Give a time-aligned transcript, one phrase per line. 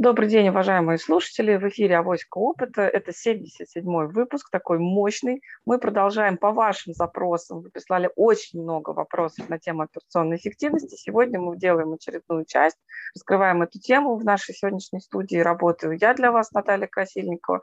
[0.00, 1.58] Добрый день, уважаемые слушатели.
[1.58, 2.80] В эфире «Авоська опыта».
[2.80, 5.42] Это 77-й выпуск, такой мощный.
[5.66, 7.60] Мы продолжаем по вашим запросам.
[7.60, 10.96] Вы прислали очень много вопросов на тему операционной эффективности.
[10.96, 12.78] Сегодня мы делаем очередную часть,
[13.14, 14.16] раскрываем эту тему.
[14.16, 17.60] В нашей сегодняшней студии работаю я для вас, Наталья Красильникова,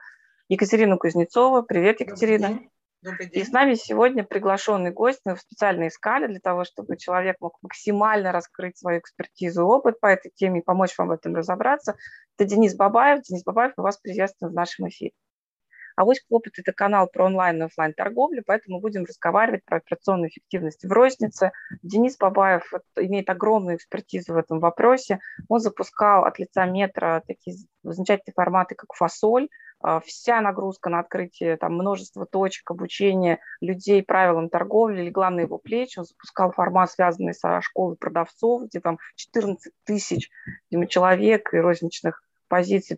[0.47, 1.63] Екатерина Кузнецова.
[1.63, 2.59] Привет, Екатерина.
[3.03, 5.21] И с нами сегодня приглашенный гость.
[5.23, 10.07] Мы специально искали для того, чтобы человек мог максимально раскрыть свою экспертизу и опыт по
[10.07, 11.95] этой теме и помочь вам в этом разобраться.
[12.37, 13.21] Это Денис Бабаев.
[13.21, 15.11] Денис Бабаев, мы вас приветствуем в нашем эфире.
[15.97, 20.29] А вот опыт– это канал про онлайн и офлайн торговлю, поэтому будем разговаривать про операционную
[20.29, 21.51] эффективность в рознице.
[21.81, 25.19] Денис Бабаев имеет огромную экспертизу в этом вопросе.
[25.49, 29.49] Он запускал от лица метра такие замечательные форматы, как фасоль,
[30.05, 35.99] вся нагрузка на открытие там, множества точек обучения людей правилам торговли легла на его плечи.
[35.99, 40.29] Он запускал формат, связанный со школой продавцов, где там 14 тысяч
[40.89, 42.97] человек и розничных позиций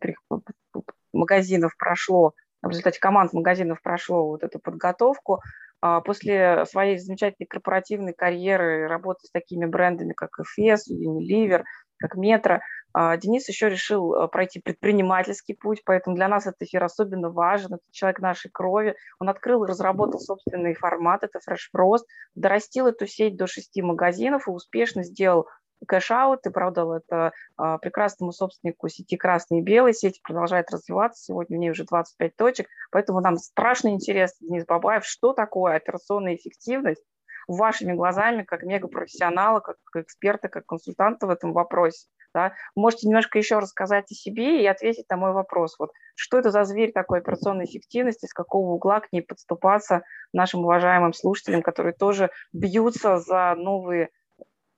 [1.12, 5.42] магазинов прошло, в результате команд магазинов прошло вот эту подготовку.
[5.82, 11.64] А, после своей замечательной корпоративной карьеры, работы с такими брендами, как FS, Unilever,
[11.98, 12.60] как Метро, а,
[12.94, 17.76] Денис еще решил э, пройти предпринимательский путь, поэтому для нас этот эфир особенно важен.
[17.76, 18.96] Это человек нашей крови.
[19.20, 24.48] Он открыл и разработал собственный формат, это Fresh Frost, дорастил эту сеть до шести магазинов
[24.48, 25.48] и успешно сделал
[25.88, 29.94] cash-out и продал это а, прекрасному собственнику сети «Красный и белый».
[29.94, 35.06] Сеть продолжает развиваться, сегодня в ней уже 25 точек, поэтому нам страшно интересно, Денис Бабаев,
[35.06, 37.04] что такое операционная эффективность
[37.48, 42.08] вашими глазами, как мегапрофессионала, как эксперта, как консультанта в этом вопросе.
[42.34, 42.54] Да?
[42.76, 45.76] Можете немножко еще рассказать о себе и ответить на мой вопрос.
[45.80, 50.62] Вот, что это за зверь такой операционной эффективности, с какого угла к ней подступаться нашим
[50.62, 54.10] уважаемым слушателям, которые тоже бьются за новые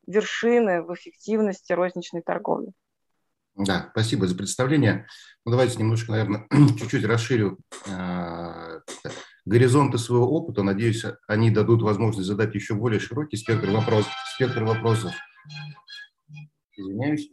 [0.07, 2.71] вершины в эффективности розничной торговли?
[3.55, 5.07] Да, спасибо за представление.
[5.45, 6.47] Ну, давайте немножко, наверное,
[6.79, 8.79] чуть-чуть расширю э,
[9.45, 10.63] горизонты своего опыта.
[10.63, 14.05] Надеюсь, они дадут возможность задать еще более широкий спектр, вопрос,
[14.35, 15.11] спектр вопросов.
[16.77, 17.29] Извиняюсь.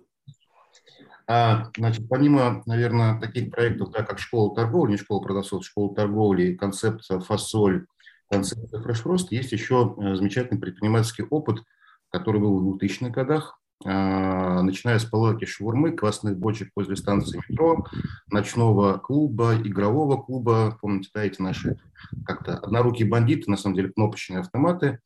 [1.30, 6.54] А, значит, помимо, наверное, таких проектов, да, как школа торговли, не школа продавцов, школа торговли,
[6.54, 7.86] концепция фасоль,
[8.30, 11.62] концепция фрешфрост, есть еще э, замечательный предпринимательский опыт,
[12.10, 17.86] который был в 2000-х годах, а, начиная с палатки шаурмы, красных бочек возле станции метро,
[18.30, 21.76] ночного клуба, игрового клуба, помните, да, эти наши
[22.24, 25.00] как-то однорукие бандиты, на самом деле кнопочные автоматы,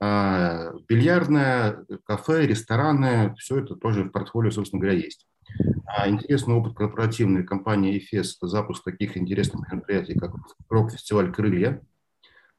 [0.00, 5.26] а, бильярдная, кафе, рестораны, все это тоже в портфолио, собственно говоря, есть.
[5.86, 10.32] А интересный опыт корпоративной компании EFES– запуск таких интересных мероприятий, как
[10.68, 11.82] рок-фестиваль «Крылья»,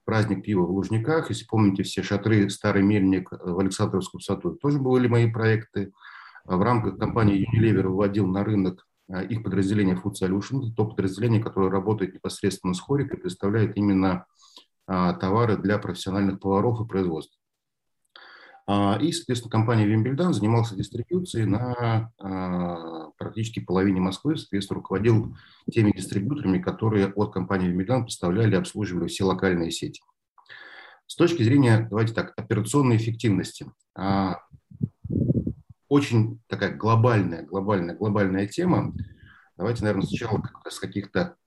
[0.03, 1.29] праздник пива в Лужниках.
[1.29, 5.91] Если помните, все шатры «Старый мельник» в Александровском саду тоже были мои проекты.
[6.45, 11.69] В рамках компании Unilever выводил на рынок а, их подразделение Food Solutions, то подразделение, которое
[11.69, 14.25] работает непосредственно с Хорик и представляет именно
[14.88, 17.38] а, товары для профессиональных поваров и производств.
[18.72, 25.35] А, и, соответственно, компания Вимбельдан занимался дистрибьюцией на а, практически половине Москвы, соответственно, руководил
[25.72, 30.03] теми дистрибьюторами, которые от компании Вимбельдан поставляли обслуживали все локальные сети.
[31.07, 33.66] С точки зрения, давайте так, операционной эффективности,
[33.96, 34.38] а,
[35.88, 38.94] очень такая глобальная, глобальная, глобальная тема.
[39.57, 41.38] Давайте, наверное, сначала с каких-то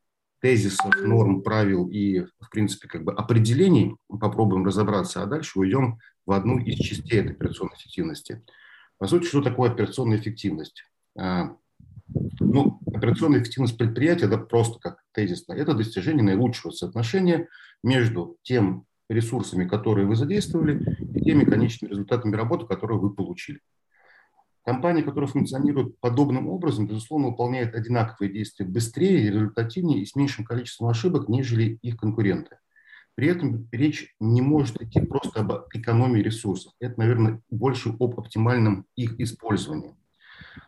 [0.41, 6.33] тезисов, норм, правил и, в принципе, как бы определений попробуем разобраться, а дальше уйдем в
[6.33, 8.43] одну из частей этой операционной эффективности.
[8.99, 10.85] По сути, что такое операционная эффективность?
[11.19, 11.57] А,
[12.41, 15.55] ну, операционная эффективность предприятия– это просто как тезисно.
[15.55, 17.49] Это достижение наилучшего соотношения
[17.83, 23.61] между тем ресурсами, которые вы задействовали, и теми конечными результатами работы, которые вы получили.
[24.65, 30.89] Компания, которая функционирует подобным образом, безусловно, выполняет одинаковые действия быстрее, результативнее и с меньшим количеством
[30.89, 32.59] ошибок, нежели их конкуренты.
[33.15, 36.73] При этом речь не может идти просто об экономии ресурсов.
[36.81, 39.95] Это, наверное, больше об оптимальном их использовании.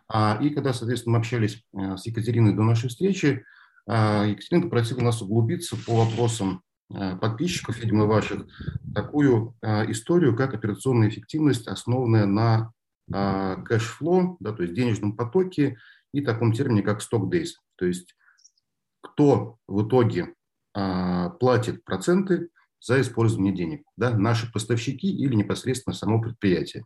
[0.09, 3.45] А, и когда, соответственно, мы общались э, с Екатериной до нашей встречи,
[3.87, 6.63] а, Екатерина попросила нас углубиться по вопросам
[6.95, 8.47] э, подписчиков, видимо, ваших,
[8.95, 12.73] такую э, историю, как операционная эффективность, основанная на
[13.07, 15.77] cash flow, да, то есть денежном потоке
[16.15, 17.51] и таком термине, как stock days.
[17.77, 18.15] То есть
[19.03, 20.44] кто в итоге а,
[20.75, 22.49] платит проценты
[22.81, 23.85] за использование денег.
[23.97, 26.85] Да, наши поставщики или непосредственно само предприятие.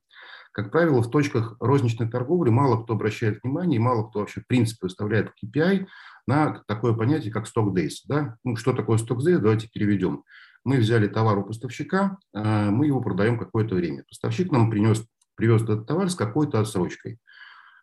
[0.52, 4.86] Как правило, в точках розничной торговли мало кто обращает внимание мало кто вообще в принципе
[4.86, 5.86] выставляет KPI
[6.26, 7.96] на такое понятие, как stock days.
[8.06, 8.36] Да?
[8.44, 10.24] Ну, что такое stock days, давайте переведем.
[10.64, 14.04] Мы взяли товар у поставщика, а, мы его продаем какое-то время.
[14.08, 17.18] Поставщик нам принес, привез этот товар с какой-то отсрочкой.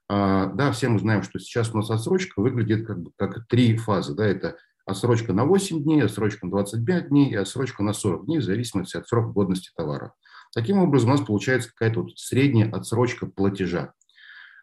[0.08, 3.78] А, да, все мы знаем, что сейчас у нас отсрочка выглядит как, бы, как три
[3.78, 4.14] фазы.
[4.16, 8.40] Да, это отсрочка на 8 дней, отсрочка на 25 дней и отсрочка на 40 дней
[8.40, 10.14] в зависимости от срока годности товара.
[10.54, 13.94] Таким образом, у нас получается какая-то вот средняя отсрочка платежа.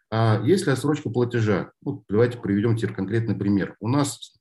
[0.09, 3.75] А если отсрочка платежа, ну, давайте приведем теперь конкретный пример.
[3.79, 4.35] У нас,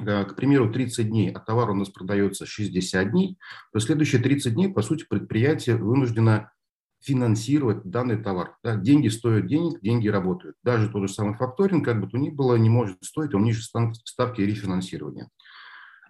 [0.00, 3.38] э, к примеру, 30 дней, а товар у нас продается 60 дней,
[3.72, 6.52] то следующие 30 дней, по сути, предприятие вынуждено
[7.02, 8.56] финансировать данный товар.
[8.62, 10.56] Да, деньги стоят денег, деньги работают.
[10.62, 13.62] Даже тот же самый факторинг, как бы то ни было, не может стоить, он ниже
[13.62, 15.28] ставки рефинансирования.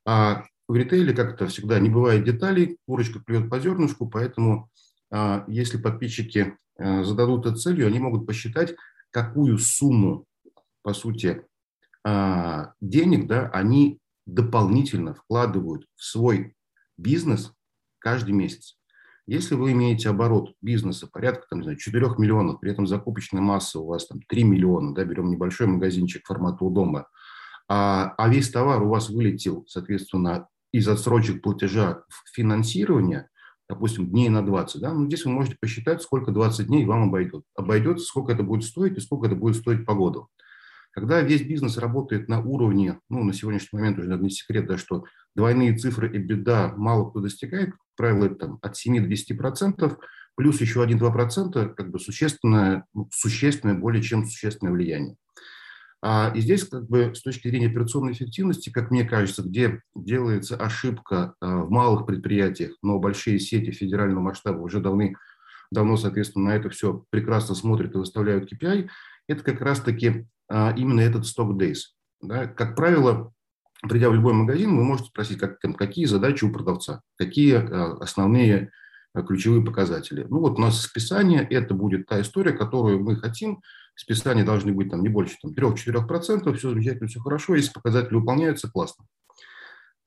[0.05, 4.71] А в ритейле, как это всегда, не бывает деталей, курочка клюет по зернышку, поэтому
[5.11, 8.75] а, если подписчики а, зададут эту целью, они могут посчитать,
[9.11, 10.25] какую сумму,
[10.83, 11.45] по сути,
[12.05, 16.55] а, денег да, они дополнительно вкладывают в свой
[16.97, 17.53] бизнес
[17.99, 18.79] каждый месяц.
[19.27, 23.79] Если вы имеете оборот бизнеса порядка там, не знаю, 4 миллионов, при этом закупочная масса
[23.79, 27.07] у вас там 3 миллиона, да, берем небольшой магазинчик формата у дома,
[27.69, 33.29] а, а весь товар у вас вылетел, соответственно, из отсрочек платежа в финансирование,
[33.69, 37.45] допустим, дней на 20, да, ну, здесь вы можете посчитать, сколько 20 дней вам обойдет.
[37.55, 40.29] Обойдется, сколько это будет стоить и сколько это будет стоить по году.
[40.91, 45.05] Когда весь бизнес работает на уровне, ну, на сегодняшний момент уже не секрет, да, что
[45.35, 49.37] двойные цифры и беда мало кто достигает, как правило, это там, от 7 до 10
[49.39, 49.99] процентов,
[50.37, 55.17] плюс еще 1-2 процента, как бы существенное, ну, существенное, более чем существенное влияние.
[56.05, 60.57] А, и здесь как бы с точки зрения операционной эффективности, как мне кажется, где делается
[60.57, 65.15] ошибка а, в малых предприятиях, но большие сети федерального масштаба уже давны,
[65.71, 68.89] давно, соответственно, на это все прекрасно смотрят и выставляют KPI,
[69.29, 71.79] это как раз-таки а, именно этот stock days.
[72.21, 72.47] Да?
[72.47, 73.33] Как правило,
[73.83, 77.55] придя в любой магазин, вы можете спросить, как, какие задачи у продавца, какие
[78.03, 78.71] основные
[79.27, 80.27] ключевые показатели.
[80.29, 83.61] Ну вот у нас списание, это будет та история, которую мы хотим,
[83.95, 88.71] списания должны быть там не больше там, 3-4%, все замечательно, все хорошо, если показатели выполняются,
[88.71, 89.05] классно.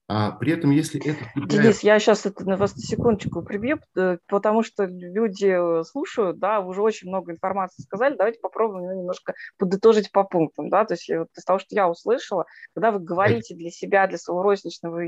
[0.07, 1.25] А при этом, если это...
[1.35, 6.59] Денис, я сейчас это на вас секундочку прибью, э, потому что люди э, слушают, да,
[6.59, 11.29] уже очень много информации сказали, давайте попробуем немножко подытожить по пунктам, да, то есть вот
[11.35, 15.07] из того, что я услышала, когда вы говорите для себя, для своего розничного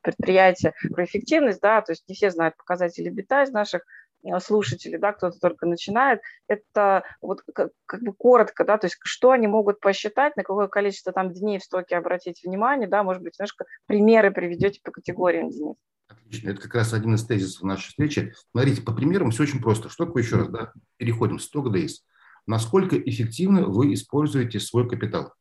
[0.00, 4.01] предприятия про эффективность, да, то есть не все знают показатели бита из наших Э,
[4.40, 9.32] слушатели, да, кто-то только начинает, это вот как, как бы коротко, да, то есть что
[9.32, 13.38] они могут посчитать, на какое количество там дней в стоке обратить внимание, да, может быть,
[13.38, 15.76] немножко примеры приведете по категориям, Денис.
[16.08, 18.34] Отлично, это как раз один из тезисов нашей встречи.
[18.50, 19.88] Смотрите, по примерам все очень просто.
[19.88, 22.02] Что такое еще раз, да, переходим, stock days.
[22.46, 25.32] Насколько эффективно вы используете свой капитал?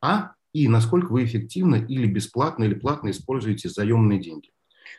[0.00, 4.50] А и насколько вы эффективно или бесплатно, или платно используете заемные деньги.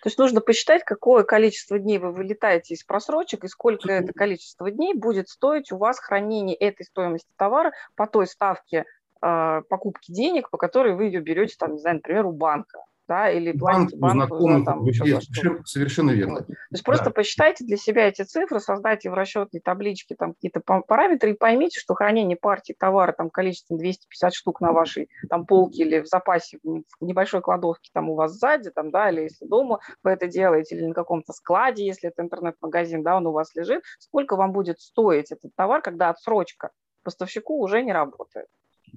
[0.01, 4.69] То есть нужно посчитать, какое количество дней вы вылетаете из просрочек и сколько это количество
[4.71, 8.85] дней будет стоить у вас хранение этой стоимости товара по той ставке
[9.21, 13.29] э, покупки денег, по которой вы ее берете, там, не знаю, например, у банка да,
[13.29, 16.41] или платите банку, банку за, там, совершенно, совершенно верно.
[16.41, 16.91] То есть да.
[16.91, 21.79] просто посчитайте для себя эти цифры, создайте в расчетной табличке там какие-то параметры и поймите,
[21.79, 26.59] что хранение партии товара там количеством 250 штук на вашей там полке или в запасе
[26.63, 30.75] в небольшой кладовке там у вас сзади, там, да, или если дома вы это делаете,
[30.75, 34.79] или на каком-то складе, если это интернет-магазин, да, он у вас лежит, сколько вам будет
[34.79, 36.71] стоить этот товар, когда отсрочка
[37.03, 38.47] поставщику уже не работает.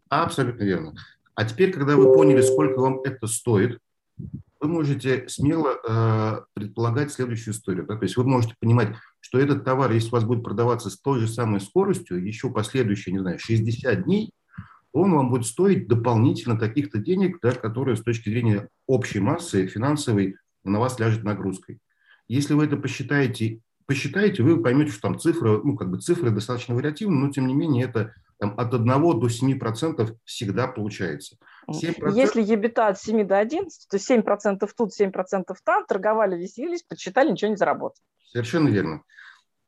[0.09, 0.95] Абсолютно верно.
[1.35, 3.79] А теперь, когда вы поняли, сколько вам это стоит,
[4.61, 7.87] вы можете смело э, предполагать следующую историю.
[7.87, 7.97] Да?
[7.97, 11.21] То есть вы можете понимать, что этот товар, если у вас будет продаваться с той
[11.21, 14.33] же самой скоростью, еще последующие, не знаю, 60 дней,
[14.93, 20.37] он вам будет стоить дополнительно таких-то денег, да, которые с точки зрения общей массы финансовой
[20.65, 21.79] на вас ляжет нагрузкой.
[22.27, 26.75] Если вы это посчитаете, посчитаете, вы поймете, что там цифры, ну, как бы цифры достаточно
[26.75, 31.37] вариативны, но тем не менее это там, от 1 до 7 процентов всегда получается.
[31.69, 32.13] 7%...
[32.15, 36.83] Если ебета от 7 до 11, то 7 процентов тут, 7 процентов там, торговали, веселились,
[36.83, 38.03] подсчитали, ничего не заработали.
[38.25, 39.03] Совершенно верно.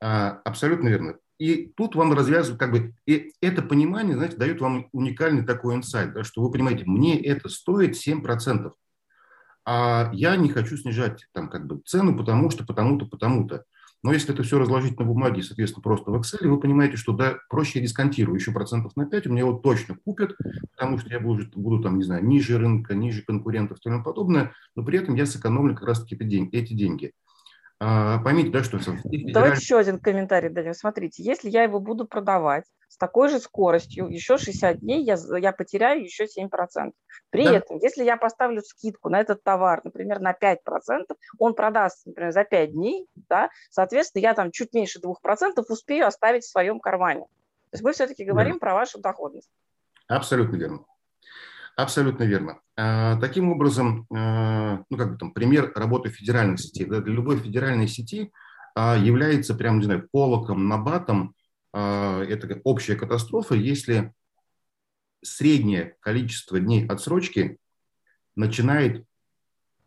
[0.00, 1.18] А, абсолютно верно.
[1.38, 6.12] И тут вам развязывают, как бы, и это понимание, знаете, дает вам уникальный такой инсайт,
[6.12, 8.72] да, что вы понимаете, мне это стоит 7%,
[9.64, 13.64] а я не хочу снижать там как бы цену, потому что, потому-то, потому-то.
[14.02, 17.38] Но если это все разложить на бумаге, соответственно, просто в Excel, вы понимаете, что да,
[17.50, 20.36] проще я дисконтирую еще процентов на 5, у меня его точно купят,
[20.74, 24.52] потому что я буду, буду там, не знаю, ниже рынка, ниже конкурентов и тому подобное,
[24.74, 27.12] но при этом я сэкономлю как раз-таки эти деньги.
[27.82, 28.76] А, поймите, да, что...
[28.76, 29.56] Давайте федераль...
[29.56, 30.74] еще один комментарий дадим.
[30.74, 35.52] Смотрите, если я его буду продавать с такой же скоростью, еще 60 дней я, я
[35.52, 36.92] потеряю еще 7%.
[37.30, 37.54] При да.
[37.56, 40.56] этом, если я поставлю скидку на этот товар, например, на 5%,
[41.38, 45.14] он продастся, например, за 5 дней, да, соответственно, я там чуть меньше 2%
[45.66, 47.22] успею оставить в своем кармане.
[47.70, 48.60] То есть мы все-таки говорим верно.
[48.60, 49.48] про вашу доходность.
[50.06, 50.84] Абсолютно верно.
[51.82, 52.60] Абсолютно верно.
[52.76, 56.84] А, таким образом, а, ну как бы там пример работы федеральных сетей.
[56.84, 58.30] Да, для любой федеральной сети
[58.74, 61.34] а, является прям, не знаю, колоком, набатом,
[61.72, 64.12] а, это общая катастрофа, если
[65.22, 67.58] среднее количество дней отсрочки
[68.36, 69.06] начинает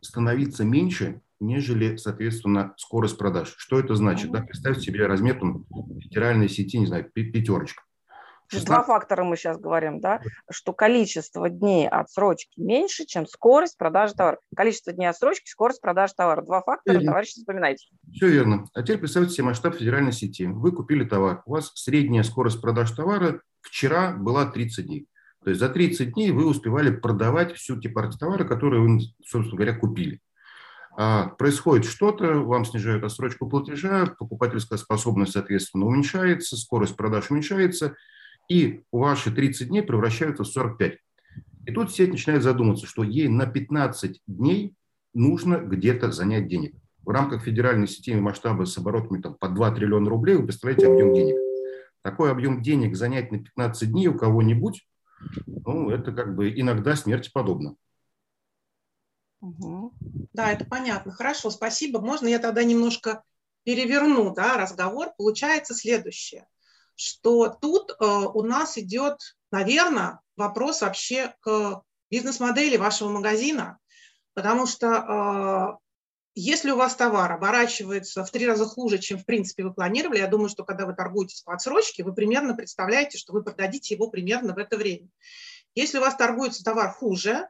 [0.02, 3.54] становиться меньше, нежели, соответственно, скорость продаж.
[3.58, 4.32] Что это значит?
[4.32, 4.42] Да?
[4.42, 5.66] Представьте себе размер там,
[6.02, 7.83] федеральной сети, не знаю, пятерочка.
[8.54, 8.68] 16...
[8.68, 14.40] Два фактора мы сейчас говорим, да, что количество дней отсрочки меньше, чем скорость продажи товара.
[14.56, 16.42] Количество дней отсрочки, скорость продажи товара.
[16.42, 17.12] Два фактора, верно.
[17.12, 17.88] товарищи, вспоминайте.
[18.12, 18.66] Все верно.
[18.74, 20.46] А теперь представьте себе масштаб федеральной сети.
[20.46, 25.08] Вы купили товар, у вас средняя скорость продаж товара вчера была 30 дней.
[25.44, 29.58] То есть за 30 дней вы успевали продавать всю те партии товара, которые вы, собственно
[29.58, 30.22] говоря, купили.
[30.96, 37.96] А происходит что-то, вам снижают отсрочку платежа, покупательская способность, соответственно, уменьшается, скорость продаж уменьшается,
[38.50, 40.98] и ваши 30 дней превращаются в 45.
[41.66, 44.76] И тут сеть начинает задуматься, что ей на 15 дней
[45.14, 46.76] нужно где-то занять денег.
[47.04, 51.14] В рамках федеральной сети масштаба с оборотами там, по 2 триллиона рублей вы представляете объем
[51.14, 51.36] денег.
[52.02, 54.86] Такой объем денег занять на 15 дней у кого-нибудь,
[55.46, 57.76] ну, это как бы иногда смерти подобно.
[59.42, 59.94] Угу.
[60.34, 61.12] Да, это понятно.
[61.12, 62.00] Хорошо, спасибо.
[62.00, 63.24] Можно я тогда немножко
[63.64, 65.10] переверну да, разговор?
[65.18, 66.48] Получается следующее
[66.96, 69.20] что тут э, у нас идет,
[69.52, 73.80] наверное, вопрос вообще к бизнес-модели вашего магазина,
[74.34, 75.84] потому что э,
[76.36, 80.28] если у вас товар оборачивается в три раза хуже, чем в принципе вы планировали, я
[80.28, 84.54] думаю, что когда вы торгуете по отсрочке, вы примерно представляете, что вы продадите его примерно
[84.54, 85.10] в это время.
[85.76, 87.48] Если у вас торгуется товар хуже,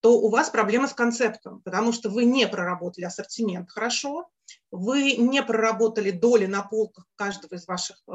[0.00, 4.28] то у вас проблема с концептом, потому что вы не проработали ассортимент хорошо,
[4.70, 8.12] вы не проработали доли на полках каждого из ваших э,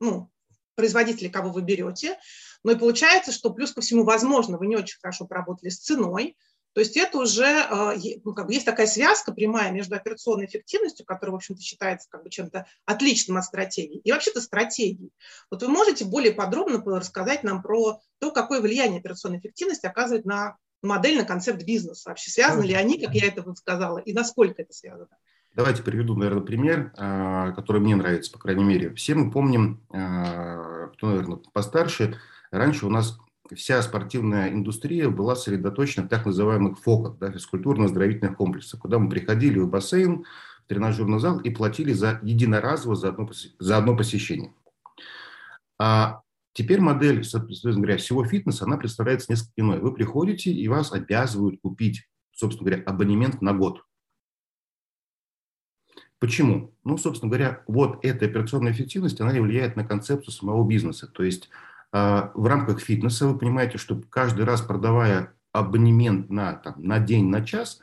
[0.00, 0.30] ну,
[0.74, 2.18] производителей, кого вы берете.
[2.64, 6.36] Но и получается, что плюс ко всему, возможно, вы не очень хорошо поработали с ценой,
[6.76, 11.06] то есть это уже э, ну, как бы есть такая связка прямая между операционной эффективностью,
[11.06, 15.10] которая, в общем-то, считается как бы чем-то отличным от стратегии, и вообще-то стратегией.
[15.50, 20.58] Вот вы можете более подробно рассказать нам про то, какое влияние операционной эффективности оказывает на
[20.82, 22.10] модель, на концепт бизнеса.
[22.10, 25.08] Вообще связаны ли они, как я это сказала, и насколько это связано?
[25.54, 28.94] Давайте приведу, наверное, пример, а, который мне нравится, по крайней мере.
[28.94, 32.18] Все мы помним, а, кто, наверное, постарше,
[32.50, 33.18] раньше у нас
[33.54, 39.58] вся спортивная индустрия была сосредоточена в так называемых ФОКах, да, физкультурно-оздоровительных комплексах, куда мы приходили
[39.58, 40.24] в бассейн,
[40.64, 44.52] в тренажерный зал и платили за единоразово за одно, за одно посещение.
[45.78, 46.22] А
[46.56, 49.78] теперь модель, соответственно говоря, всего фитнеса, она представляется несколько иной.
[49.78, 53.84] Вы приходите, и вас обязывают купить, собственно говоря, абонемент на год.
[56.18, 56.74] Почему?
[56.82, 61.06] Ну, собственно говоря, вот эта операционная эффективность, она влияет на концепцию самого бизнеса.
[61.06, 61.50] То есть
[61.92, 67.28] э, в рамках фитнеса вы понимаете, что каждый раз продавая абонемент на, там, на день,
[67.28, 67.80] на час,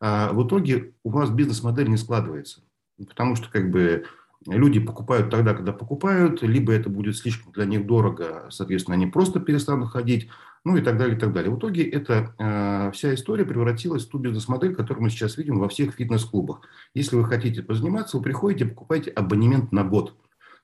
[0.00, 2.62] э, в итоге у вас бизнес-модель не складывается.
[2.96, 4.06] Потому что как бы
[4.46, 9.40] люди покупают тогда, когда покупают, либо это будет слишком для них дорого, соответственно, они просто
[9.40, 10.28] перестанут ходить,
[10.64, 11.50] ну и так далее, и так далее.
[11.50, 15.68] В итоге эта э, вся история превратилась в ту бизнес-модель, которую мы сейчас видим во
[15.68, 16.62] всех фитнес-клубах.
[16.94, 20.14] Если вы хотите позаниматься, вы приходите, покупаете абонемент на год.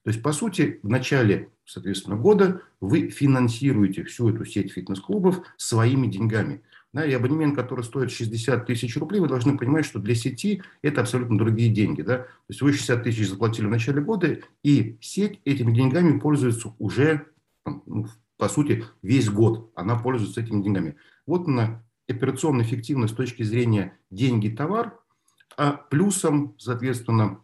[0.04, 6.08] То есть, по сути, в начале, соответственно, года вы финансируете всю эту сеть фитнес-клубов своими
[6.08, 6.62] деньгами.
[6.92, 11.00] Да, и абонемент, который стоит 60 тысяч рублей, вы должны понимать, что для сети это
[11.00, 12.02] абсолютно другие деньги.
[12.02, 12.18] Да?
[12.18, 17.26] То есть вы 60 тысяч заплатили в начале года, и сеть этими деньгами пользуется уже
[17.64, 18.06] ну,
[18.37, 20.96] по сути, весь год она пользуется этими деньгами.
[21.26, 24.99] Вот она, операционная эффективность с точки зрения деньги-товар,
[25.56, 27.40] а плюсом, соответственно,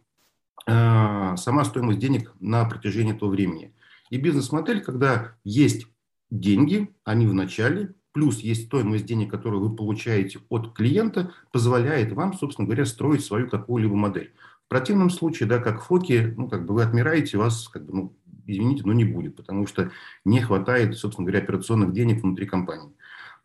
[0.67, 3.75] а, сама стоимость денег на протяжении этого времени.
[4.11, 5.87] И бизнес-модель, когда есть
[6.31, 12.35] деньги, они в начале, плюс есть стоимость денег, которую вы получаете от клиента, позволяет вам,
[12.35, 14.33] собственно говоря, строить свою какую-либо модель.
[14.67, 17.95] В противном случае, да, как в фоке, ну, как бы вы отмираете, вас как бы,
[17.95, 19.91] ну, извините, но не будет, потому что
[20.25, 22.93] не хватает, собственно говоря, операционных денег внутри компании.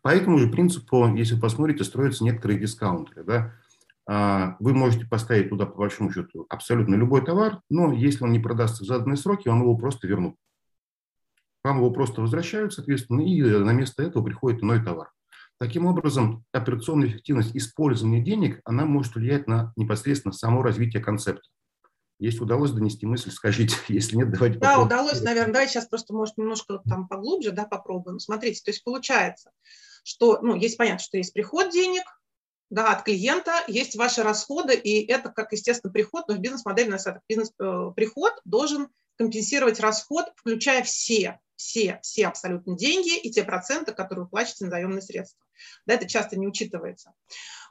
[0.02, 3.24] По этому же принципу, если посмотрите, строятся некоторые дискаунтеры.
[3.24, 3.54] Да?
[4.06, 8.38] А, вы можете поставить туда, по большому счету, абсолютно любой товар, но если он не
[8.38, 10.36] продастся в заданные сроки, вам его просто вернут.
[11.64, 15.10] Вам его просто возвращают, соответственно, и на место этого приходит иной товар.
[15.58, 21.48] Таким образом, операционная эффективность использования денег, она может влиять на непосредственно само развитие концепта.
[22.18, 23.76] Если удалось донести мысль, скажите.
[23.88, 24.86] Если нет, давайте Да, попробуем.
[24.86, 25.52] удалось, наверное.
[25.54, 28.18] Давайте сейчас просто, может, немножко там поглубже да, попробуем.
[28.18, 29.50] Смотрите, то есть получается,
[30.02, 32.04] что, ну, есть понятно, что есть приход денег,
[32.70, 36.98] да, от клиента, есть ваши расходы, и это как, естественно, приход, но в бизнес-модели на
[37.28, 44.24] бизнес-приход э, должен компенсировать расход, включая все, все, все абсолютно деньги и те проценты, которые
[44.24, 45.44] вы платите на заемные средства.
[45.86, 47.12] Да, это часто не учитывается.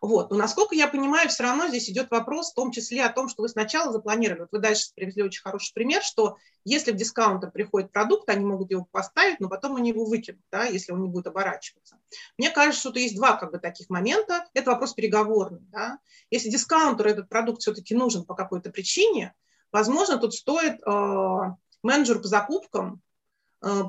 [0.02, 0.32] Вот.
[0.32, 3.42] Но насколько я понимаю, все равно здесь идет вопрос в том числе о том, что
[3.42, 4.42] вы сначала запланировали.
[4.42, 8.72] Вот вы дальше привезли очень хороший пример, что если в дискаунтер приходит продукт, они могут
[8.72, 11.98] его поставить, но потом они его выкинут, да, если он не будет оборачиваться.
[12.38, 14.46] Мне кажется, что есть два как бы, таких момента.
[14.54, 15.62] Это вопрос переговорный.
[15.72, 16.00] Да.
[16.30, 19.34] Если дискаунтеру этот продукт все-таки нужен по какой-то причине,
[19.72, 21.40] возможно, тут стоит э,
[21.82, 23.02] менеджеру по закупкам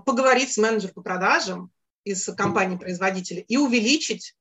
[0.06, 1.70] поговорить с менеджером по продажам,
[2.04, 4.36] из компании-производителя и увеличить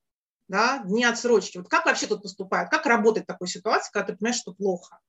[0.47, 1.57] да, дни отсрочки.
[1.57, 2.69] Вот как вообще тут поступают?
[2.69, 4.99] Как работает такая ситуация, когда ты понимаешь, что плохо?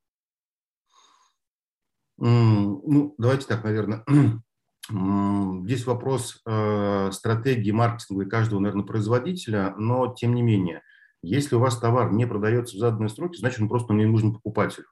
[2.16, 4.04] Ну, давайте так, наверное.
[5.64, 10.82] Здесь вопрос э, стратегии маркетинга каждого, наверное, производителя, но тем не менее,
[11.22, 14.86] если у вас товар не продается в заданные сроки, значит, он просто не нужен покупателю.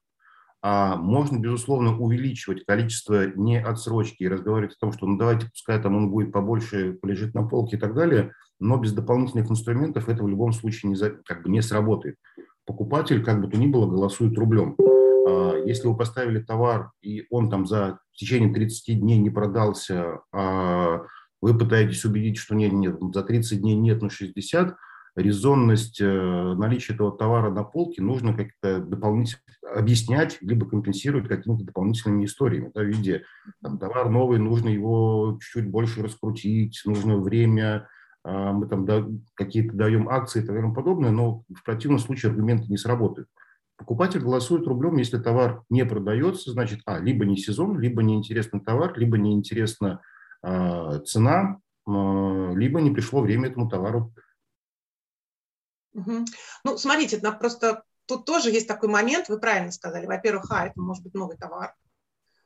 [0.64, 5.82] А можно, безусловно, увеличивать количество не отсрочки и разговаривать о том, что ну давайте, пускай
[5.82, 10.22] там он будет побольше, полежит на полке и так далее, но без дополнительных инструментов это
[10.22, 12.14] в любом случае не, за, как бы не сработает.
[12.64, 14.76] Покупатель, как бы то ни было, голосует рублем.
[14.78, 20.20] А если вы поставили товар, и он там за в течение 30 дней не продался,
[20.32, 21.02] а
[21.40, 24.76] вы пытаетесь убедить, что нет, нет, за 30 дней нет, но 60,
[25.16, 29.42] резонность э, наличия этого товара на полке нужно как-то дополнительно
[29.74, 32.70] объяснять, либо компенсировать какими-то дополнительными историями.
[32.74, 33.24] Да, в виде
[33.62, 37.88] там, товар новый, нужно его чуть-чуть больше раскрутить, нужно время,
[38.24, 39.04] а, мы там да,
[39.34, 43.28] какие-то даем акции и тому подобное, но в противном случае аргументы не сработают.
[43.76, 48.96] Покупатель голосует рублем, если товар не продается, значит, а, либо не сезон, либо неинтересный товар,
[48.96, 50.00] либо неинтересна
[50.44, 54.12] э, цена, э, либо не пришло время этому товару
[55.94, 56.24] Угу.
[56.64, 60.06] Ну, смотрите, просто тут тоже есть такой момент, вы правильно сказали.
[60.06, 61.74] Во-первых, а, это может быть новый товар.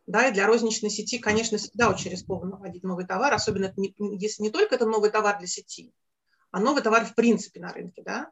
[0.06, 4.50] Да, и для розничной сети, конечно, всегда очень рискованно вводить новый товар, особенно если не
[4.50, 5.92] только это новый товар для сети,
[6.52, 8.30] а новый товар в принципе на рынке, да.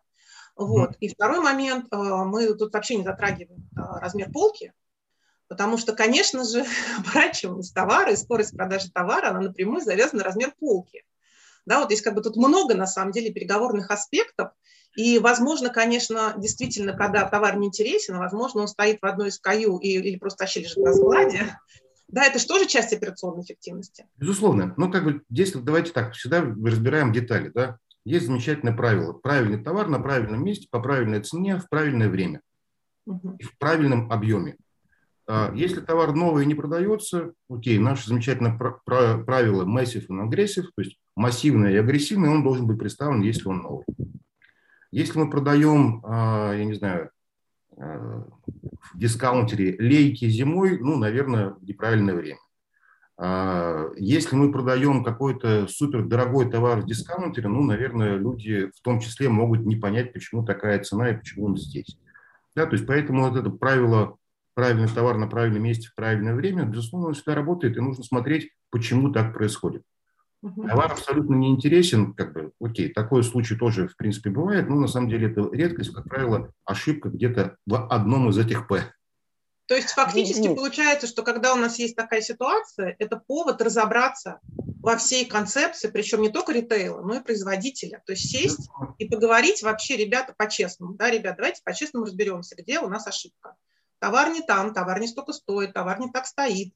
[0.54, 0.96] Вот.
[1.00, 4.72] И второй момент, э, мы тут вообще не затрагиваем э, размер полки,
[5.48, 6.64] потому что, конечно же,
[6.98, 11.04] оборачиваемость товара и скорость продажи товара, она напрямую завязана на размер полки.
[11.66, 14.52] Да, вот есть как бы тут много, на самом деле, переговорных аспектов,
[14.96, 19.78] и, возможно, конечно, действительно, когда товар не интересен, возможно, он стоит в одной из каю
[19.78, 21.59] и, или просто вообще лежит на складе,
[22.09, 24.07] да, это же тоже часть операционной эффективности.
[24.16, 24.74] Безусловно.
[24.76, 27.78] Ну, как бы здесь давайте так, всегда разбираем детали, да.
[28.04, 29.14] Есть замечательное правило.
[29.14, 32.40] Правильный товар на правильном месте, по правильной цене, в правильное время.
[33.07, 33.38] Угу.
[33.42, 34.57] в правильном объеме.
[35.26, 40.96] А, если товар новый не продается, окей, наше замечательное правило massive and aggressive, то есть
[41.14, 43.85] массивный и агрессивный, он должен быть представлен, если он новый.
[44.94, 47.11] Если мы продаем, а, я не знаю,
[47.76, 48.24] а,
[48.92, 52.38] в дискаунтере лейки зимой, ну, наверное, в неправильное время.
[53.16, 59.00] А, если мы продаем какой-то супер дорогой товар в дискаунтере, ну, наверное, люди в том
[59.00, 61.98] числе могут не понять, почему такая цена и почему он здесь.
[62.54, 64.16] Да, то есть поэтому вот это правило
[64.54, 69.11] правильный товар на правильном месте в правильное время, безусловно, всегда работает, и нужно смотреть, почему
[69.11, 69.83] так происходит.
[70.68, 74.88] Товар абсолютно не интересен, как бы, окей, такой случай тоже, в принципе, бывает, но на
[74.88, 78.85] самом деле это редкость, как правило, ошибка где-то в одном из этих П.
[79.66, 80.57] То есть фактически нет.
[80.57, 84.40] получается, что когда у нас есть такая ситуация, это повод разобраться
[84.83, 88.02] во всей концепции, причем не только ритейла, но и производителя.
[88.04, 90.92] То есть сесть и поговорить вообще, ребята, по-честному.
[90.94, 93.57] Да, ребят, давайте по-честному разберемся, где у нас ошибка.
[94.00, 96.74] Товар не там, товар не столько стоит, товар не так стоит,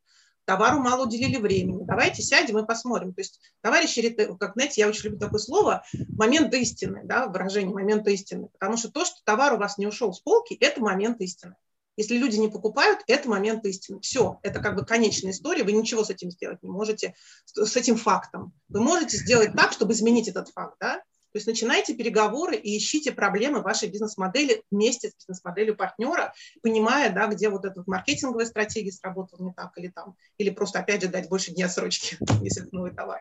[0.48, 1.84] товару мало уделили времени.
[1.84, 3.12] Давайте сядем и посмотрим.
[3.12, 4.08] То есть, товарищи,
[4.40, 5.84] как знаете, я очень люблю такое слово,
[6.16, 8.48] момент истины, да, выражение момента истины.
[8.54, 11.54] Потому что то, что товар у вас не ушел с полки, это момент истины.
[11.98, 14.00] Если люди не покупают, это момент истины.
[14.00, 17.96] Все, это как бы конечная история, вы ничего с этим сделать не можете, с этим
[17.96, 18.54] фактом.
[18.68, 21.02] Вы можете сделать так, чтобы изменить этот факт, да?
[21.32, 27.26] То есть начинайте переговоры и ищите проблемы вашей бизнес-модели вместе с бизнес-моделью партнера, понимая, да,
[27.26, 31.28] где вот эта маркетинговая стратегия сработала не так или там, или просто, опять же, дать
[31.28, 33.20] больше дня срочки, если это новый товар.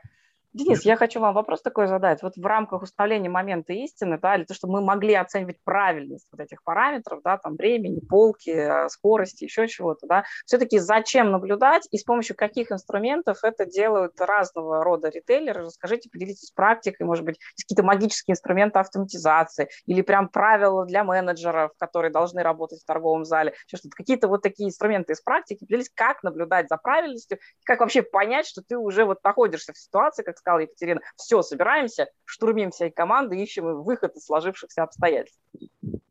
[0.53, 2.23] Денис, я хочу вам вопрос такой задать.
[2.23, 6.41] Вот в рамках установления момента истины, да, или то, что мы могли оценивать правильность вот
[6.41, 11.97] этих параметров, да, там времени, полки, э, скорости, еще чего-то, да, все-таки зачем наблюдать и
[11.97, 15.63] с помощью каких инструментов это делают разного рода ритейлеры?
[15.65, 22.11] Расскажите, поделитесь практикой, может быть, какие-то магические инструменты автоматизации или прям правила для менеджеров, которые
[22.11, 26.67] должны работать в торговом зале, что-то, какие-то вот такие инструменты из практики, поделитесь, как наблюдать
[26.69, 31.01] за правильностью, как вообще понять, что ты уже вот находишься в ситуации, как сказала Екатерина,
[31.17, 35.41] все, собираемся, штурмим всей команды, ищем выход из сложившихся обстоятельств.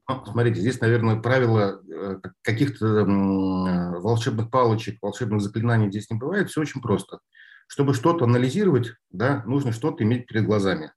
[0.08, 6.50] Ну, смотрите, здесь, наверное, правила э, каких-то волшебных палочек, волшебных заклинаний здесь не бывает.
[6.50, 7.18] Все очень просто.
[7.66, 10.92] Чтобы что-то анализировать, да, нужно что-то иметь перед глазами.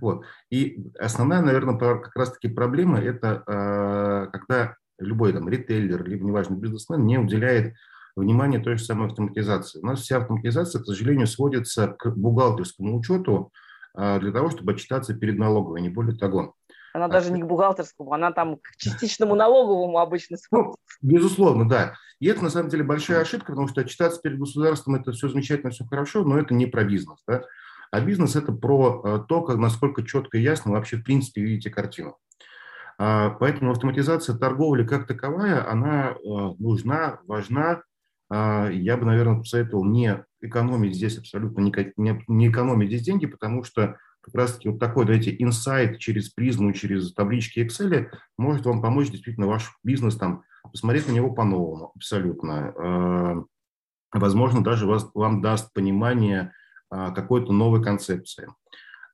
[0.00, 0.24] Вот.
[0.50, 7.04] И основная, наверное, как раз-таки проблема– это э, когда любой там ритейлер, либо, неважно, бизнесмен
[7.04, 7.74] не уделяет
[8.16, 9.80] внимания той же самой автоматизации.
[9.80, 13.52] У нас вся автоматизация, к сожалению, сводится к бухгалтерскому учету
[13.96, 16.54] э, для того, чтобы отчитаться перед налоговой, не более того.
[16.94, 20.78] Она даже не к бухгалтерскому, она там к частичному налоговому обычно смотрится.
[21.02, 21.94] Ну, безусловно, да.
[22.20, 25.70] И это на самом деле большая ошибка, потому что отчитаться перед государством это все замечательно,
[25.70, 27.22] все хорошо, но это не про бизнес.
[27.28, 27.42] Да?
[27.90, 31.42] А бизнес это про э, то, как, насколько четко и ясно вы вообще в принципе
[31.42, 32.16] видите картину.
[32.98, 36.14] А, поэтому автоматизация торговли как таковая, она э,
[36.58, 37.82] нужна, важна.
[38.28, 43.98] А, я бы, наверное, посоветовал не экономить здесь абсолютно, не экономить здесь деньги, потому что
[44.20, 49.46] как раз-таки вот такой, давайте, инсайт через призму, через таблички Excel может вам помочь действительно
[49.46, 52.74] ваш бизнес там посмотреть на него по-новому абсолютно.
[52.76, 53.42] Э,
[54.12, 56.52] возможно, даже вас, вам даст понимание
[56.90, 58.48] а, какой-то новой концепции.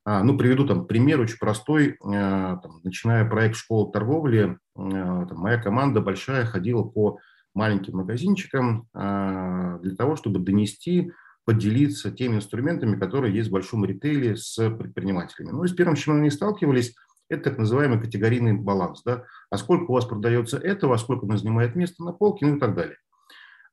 [0.05, 1.96] А, ну, приведу там пример очень простой.
[2.01, 7.18] Там, начиная проект школы торговли, там, моя команда большая ходила по
[7.54, 11.12] маленьким магазинчикам для того, чтобы донести
[11.44, 15.50] поделиться теми инструментами, которые есть в большом ритейле с предпринимателями.
[15.50, 16.94] Ну и с первым, с чем они сталкивались,
[17.28, 19.02] это так называемый категорийный баланс.
[19.04, 19.24] Да?
[19.50, 22.60] А сколько у вас продается этого, а сколько он занимает место на полке, ну и
[22.60, 22.96] так далее.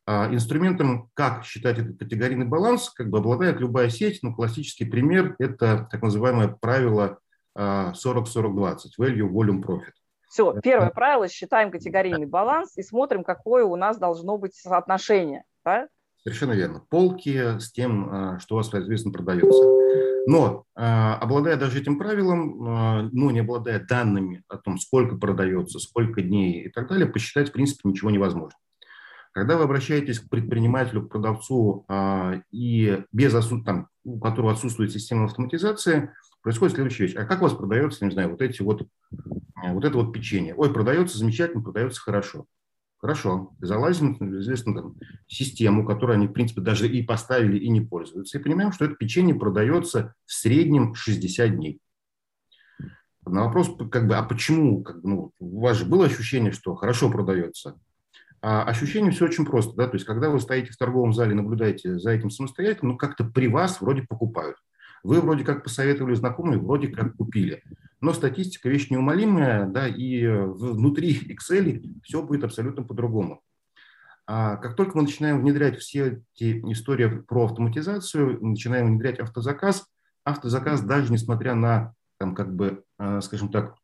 [0.07, 4.19] А инструментом, как считать этот категорийный баланс, как бы обладает любая сеть.
[4.23, 7.19] Ну, классический пример– это так называемое правило
[7.55, 9.93] 40-40-20, value, volume, profit.
[10.29, 15.43] Все, первое правило– считаем категорийный баланс и смотрим, какое у нас должно быть соотношение.
[15.65, 15.87] Да?
[16.23, 16.83] Совершенно верно.
[16.89, 19.63] Полки с тем, а, что у вас, соответственно, продается.
[20.27, 25.79] Но, а, обладая даже этим правилом, а, но не обладая данными о том, сколько продается,
[25.79, 28.57] сколько дней и так далее, посчитать, в принципе, ничего невозможно.
[29.31, 31.85] Когда вы обращаетесь к предпринимателю, к продавцу,
[32.51, 33.31] и без
[33.63, 36.11] там, у которого отсутствует система автоматизации,
[36.49, 37.15] происходит следующая вещь.
[37.15, 40.55] А как у вас продается, не знаю, вот эти вот, вот это вот печенье?
[40.55, 42.45] Ой, продается замечательно, продается хорошо.
[42.97, 44.95] Хорошо, залазим в известную там,
[45.27, 48.95] систему, которую они, в принципе, даже и поставили, и не пользуются, и понимаем, что это
[48.95, 51.79] печенье продается в среднем 60 дней.
[53.25, 54.81] На вопрос, как бы, а почему?
[54.81, 57.79] Как, ну, у вас же было ощущение, что хорошо продается.
[58.41, 59.75] А ощущение все очень просто.
[59.75, 59.87] Да?
[59.87, 63.47] То есть, когда вы стоите в торговом зале, наблюдаете за этим самостоятельно, ну, как-то при
[63.47, 64.57] вас вроде покупают.
[65.03, 67.63] Вы вроде как посоветовали знакомые, вроде как купили.
[68.01, 73.41] Но статистика вещь неумолимая, да, и внутри Excel все будет абсолютно по-другому.
[74.25, 79.87] А как только мы начинаем внедрять все эти истории про автоматизацию, начинаем внедрять автозаказ,
[80.23, 83.75] автозаказ даже несмотря на, там, как бы, а, скажем так,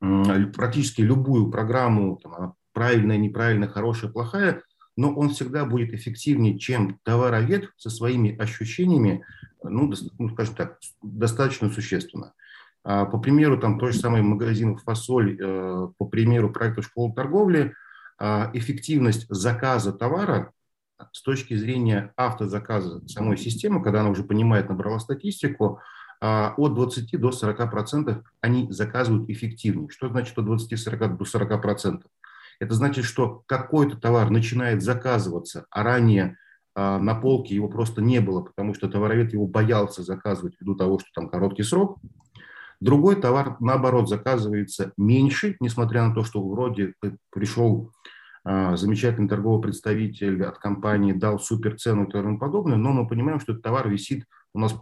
[0.00, 4.62] практически любую программу, там, правильная, неправильная, хорошая, плохая,
[4.96, 9.24] но он всегда будет эффективнее, чем товаровед со своими ощущениями,
[9.62, 12.32] ну, ну скажем так, достаточно существенно.
[12.82, 17.74] А, по примеру, там той же самой магазин «Фасоль», э, по примеру проекта «Школа торговли»,
[18.18, 20.52] а, эффективность заказа товара
[21.12, 25.80] с точки зрения автозаказа самой системы, когда она уже понимает, набрала статистику,
[26.20, 29.90] а, от 20 до 40 процентов они заказывают эффективнее.
[29.90, 32.10] Что значит от 20 до 40 процентов?
[32.58, 36.36] Это значит, что какой-то товар начинает заказываться, а ранее
[36.74, 41.08] на полке его просто не было, потому что товаровед его боялся заказывать ввиду того, что
[41.14, 41.98] там короткий срок–
[42.80, 46.92] Другой товар, наоборот, заказывается меньше, несмотря на то, что вроде
[47.30, 47.90] пришел
[48.44, 53.40] а, замечательный торговый представитель от компании, дал супер цену и тому подобное, но мы понимаем,
[53.40, 54.74] что этот товар висит у нас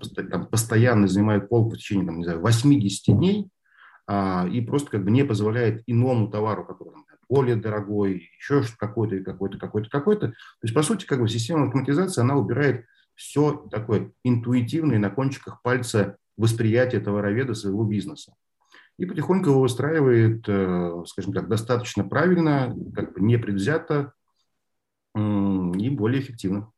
[0.50, 3.48] постоянно, занимает пол в течение там, не знаю, 80 дней
[4.08, 6.94] а, и просто как бы не позволяет иному товару, который
[7.28, 10.28] более дорогой, еще какой-то, какой-то, какой-то, какой-то.
[10.28, 15.62] То есть, по сути, как бы система автоматизации, она убирает все такое интуитивное на кончиках
[15.62, 18.34] пальца восприятие товароведа своего бизнеса.
[18.96, 24.12] И потихоньку его выстраивает, э, скажем так, достаточно правильно, как бы непредвзято
[25.16, 26.72] и более эффективно.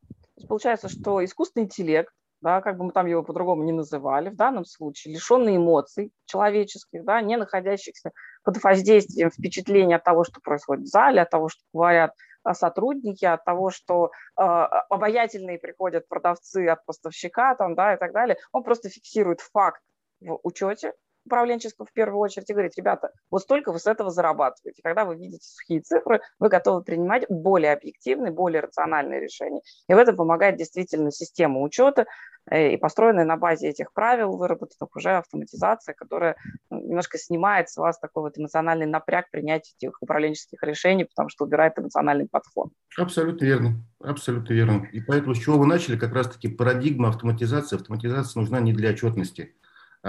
[0.47, 4.65] Получается, что искусственный интеллект, да, как бы мы там его по-другому не называли, в данном
[4.65, 8.11] случае лишенный эмоций человеческих, да, не находящихся
[8.43, 12.13] под воздействием впечатления от того, что происходит в зале, от того, что говорят
[12.53, 18.37] сотрудники, от того, что э, обаятельные приходят продавцы от поставщика там, да, и так далее.
[18.51, 19.81] Он просто фиксирует факт
[20.21, 20.93] в учете,
[21.27, 24.81] управленческого в первую очередь и говорить, ребята, вот столько вы с этого зарабатываете.
[24.83, 29.61] Когда вы видите сухие цифры, вы готовы принимать более объективные, более рациональные решения.
[29.87, 32.05] И в этом помогает действительно система учета
[32.49, 36.35] э, и построенная на базе этих правил, выработанных уже автоматизация, которая
[36.69, 41.45] ну, немножко снимает с вас такой вот эмоциональный напряг принятия этих управленческих решений, потому что
[41.45, 42.69] убирает эмоциональный подход.
[42.97, 43.83] Абсолютно верно.
[43.99, 44.87] Абсолютно верно.
[44.91, 47.75] И поэтому с чего вы начали, как раз-таки парадигма автоматизации.
[47.75, 49.55] Автоматизация нужна не для отчетности.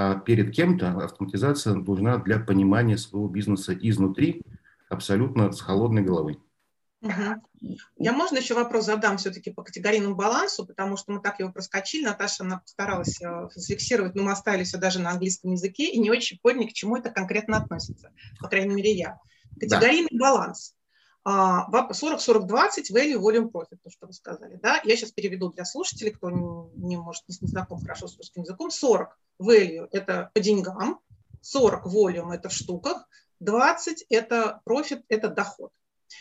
[0.01, 4.43] А перед кем-то автоматизация нужна для понимания своего бизнеса изнутри,
[4.89, 6.39] абсолютно с холодной головой.
[7.03, 7.73] Угу.
[7.97, 12.05] Я можно еще вопрос задам все-таки по категорийному балансу, потому что мы так его проскочили.
[12.05, 16.13] Наташа она постаралась э, зафиксировать, но мы оставили все даже на английском языке и не
[16.13, 18.13] очень поняли, к чему это конкретно относится.
[18.39, 19.19] По крайней мере, я.
[19.59, 20.31] Категорийный да.
[20.31, 20.77] баланс.
[21.27, 24.59] 40-40-20 value, volume, profit, то, что вы сказали.
[24.63, 24.81] Да?
[24.85, 28.71] Я сейчас переведу для слушателей, кто не, не может, не знаком хорошо с русским языком.
[28.71, 31.01] 40 value– это по деньгам,
[31.41, 33.07] 40 volume– это в штуках,
[33.41, 35.73] 20– это profit, это доход.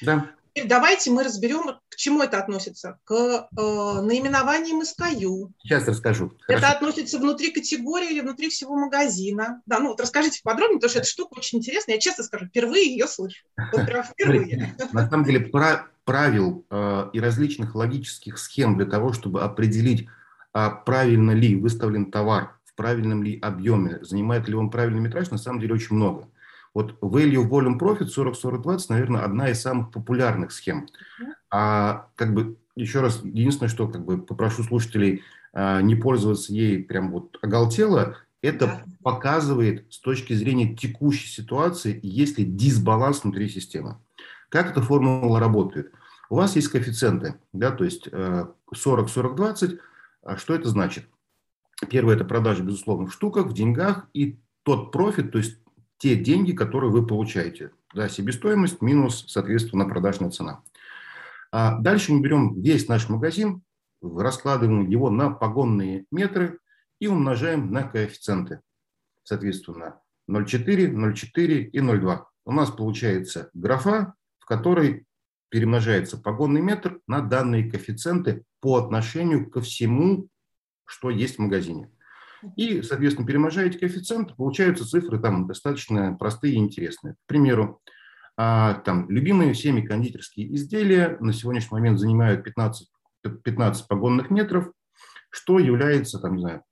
[0.02, 0.32] Да.
[0.66, 3.00] Давайте мы разберем, к чему это относится.
[3.04, 5.52] К э, наименованиям SKU.
[5.64, 6.34] Сейчас расскажу.
[6.48, 6.78] Это Хорошо.
[6.78, 9.62] относится внутри категории или внутри всего магазина.
[9.66, 11.96] Да, ну вот расскажите подробнее, потому что эта штука очень интересная.
[11.96, 13.44] Я честно скажу, впервые ее слышу.
[13.74, 14.76] Вот прям впервые.
[14.92, 15.52] На самом деле
[16.06, 20.08] правил э, и различных логических схем для того, чтобы определить,
[20.54, 25.38] а правильно ли выставлен товар, в правильном ли объеме, занимает ли он правильный метраж, на
[25.38, 26.30] самом деле очень много.
[26.78, 30.88] Вот value volume profit 40-40-20, наверное, одна из самых популярных схем.
[31.50, 36.84] А как бы еще раз, единственное, что как бы попрошу слушателей а, не пользоваться ей
[36.84, 43.98] прям вот оголтело, это показывает с точки зрения текущей ситуации, есть ли дисбаланс внутри системы.
[44.50, 45.92] Как эта формула работает?
[46.30, 49.80] У вас есть коэффициенты, да, то есть 40-40-20.
[50.22, 51.06] А что это значит?
[51.90, 55.58] Первое– это продажи, безусловно, в штуках, в деньгах, и тот профит, то есть
[55.98, 57.72] те деньги, которые вы получаете.
[57.94, 60.64] Да, себестоимость минус, соответственно, продажная цена.
[61.52, 63.64] А дальше мы берем весь наш магазин,
[64.02, 66.60] раскладываем его на погонные метры
[67.00, 68.62] и умножаем на коэффициенты.
[69.24, 72.24] Соответственно, 0,4, 0,4 и 0,2.
[72.46, 75.06] У нас получается графа, в которой
[75.50, 80.28] перемножается погонный метр на данные коэффициенты по отношению ко всему,
[80.86, 81.90] что есть в магазине.
[82.56, 87.14] И, соответственно, перемножаете коэффициент, получаются цифры там достаточно простые и интересные.
[87.14, 87.82] К примеру,
[88.38, 92.88] а, там, любимые всеми кондитерские изделия на сегодняшний момент занимают 15,
[93.44, 94.72] 15 погонных метров,
[95.30, 96.64] что является, там, не знаю,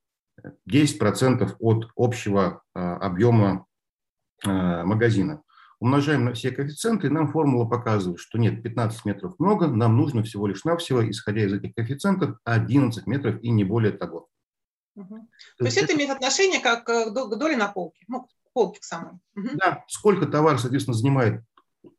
[0.69, 3.65] 10% от общего а, объема
[4.45, 5.41] а, магазина.
[5.79, 10.23] Умножаем на все коэффициенты, и нам формула показывает, что нет, 15 метров много, нам нужно
[10.23, 14.27] всего лишь навсего, исходя из этих коэффициентов, 11 метров и не более того.
[14.95, 15.27] Угу.
[15.57, 19.13] То, есть это имеет отношение как к доле на полке, ну, полке к самой.
[19.35, 19.49] Угу.
[19.55, 21.43] Да, сколько товар, соответственно, занимает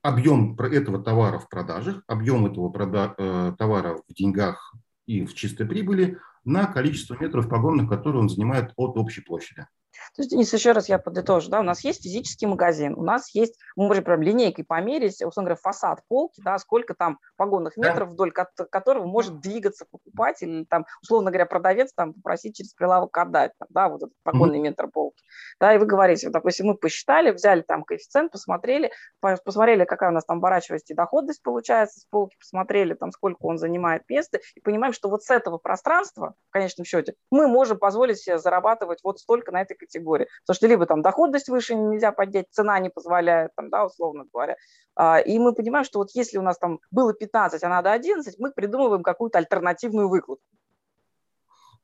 [0.02, 4.74] объем этого товара в продажах, объем этого прода- э, товара в деньгах
[5.06, 9.66] и в чистой прибыли на количество метров погонных, которые он занимает от общей площади.
[10.14, 13.35] То есть, Денис, еще раз я подытожу, да, у нас есть физический магазин, у нас
[13.35, 18.11] есть, мы можем прям линейкой померить, условно говоря, фасад полки, да, сколько там погонных метров,
[18.11, 23.52] вдоль которого может двигаться покупатель, или там, условно говоря, продавец там попросить через прилавок отдать,
[23.59, 25.22] там, да, вот этот погонный метр полки.
[25.61, 30.14] Да, и вы говорите, вот, допустим, мы посчитали, взяли там коэффициент, посмотрели, посмотрели, какая у
[30.14, 34.61] нас там оборачиваемость и доходность получается с полки, посмотрели там, сколько он занимает места, и
[34.61, 39.18] понимаем, что вот с этого пространства, в конечном счете, мы можем позволить себе зарабатывать вот
[39.18, 40.29] столько на этой категории.
[40.42, 44.57] Потому что либо там доходность выше нельзя поднять, цена не позволяет, там, да, условно говоря.
[44.94, 48.38] А, и мы понимаем, что вот если у нас там было 15, а надо 11,
[48.38, 50.44] мы придумываем какую-то альтернативную выкладку.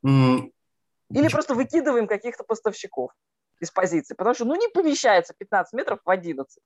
[0.05, 0.51] Mm.
[1.11, 3.11] Или просто выкидываем каких-то поставщиков
[3.59, 6.59] из позиции, потому что ну не помещается 15 метров в 11.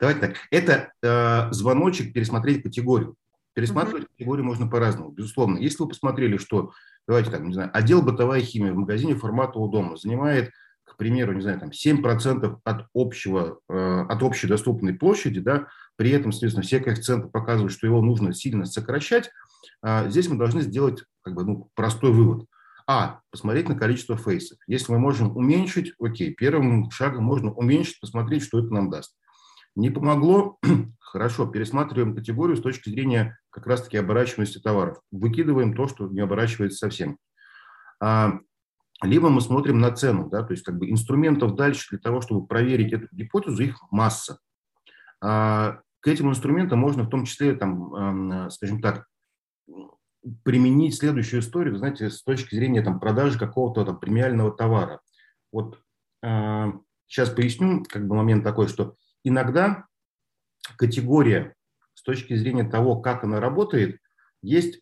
[0.00, 0.36] Давайте так.
[0.50, 3.16] Это э, звоночек пересмотреть категорию.
[3.54, 4.10] Пересматривать uh-huh.
[4.16, 5.58] категорию можно по-разному, безусловно.
[5.58, 6.72] Если вы посмотрели, что
[7.06, 10.50] давайте так, не знаю, отдел бытовая химия в магазине формата у дома занимает,
[10.84, 16.10] к примеру, не знаю, там 7% от, общего, э, от общей доступной площади, да, при
[16.10, 19.30] этом, соответственно, все коэффициенты показывают, что его нужно сильно сокращать,
[19.84, 22.46] э, здесь мы должны сделать как бы, ну, простой вывод.
[22.86, 24.58] А, посмотреть на количество фейсов.
[24.66, 29.14] Если мы можем уменьшить, окей, первым шагом можно уменьшить, посмотреть, что это нам даст.
[29.76, 30.58] Не помогло,
[31.00, 35.00] хорошо, пересматриваем категорию с точки зрения как раз-таки оборачиваемости товаров.
[35.10, 37.18] Выкидываем то, что не оборачивается совсем.
[38.00, 38.38] А,
[39.02, 42.46] либо мы смотрим на цену, да, то есть как бы инструментов дальше для того, чтобы
[42.46, 44.38] проверить эту гипотезу, их масса.
[45.20, 49.06] А, к этим инструментам можно в том числе, там, скажем так,
[50.42, 55.00] применить следующую историю, знаете, с точки зрения там, продажи какого-то там, премиального товара.
[55.50, 55.80] Вот
[56.22, 59.86] сейчас поясню, как бы момент такой, что иногда
[60.76, 61.54] категория
[61.94, 63.98] с точки зрения того, как она работает,
[64.42, 64.80] есть,